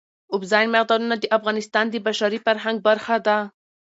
[0.33, 3.37] اوبزین معدنونه د افغانستان د بشري فرهنګ برخه ده.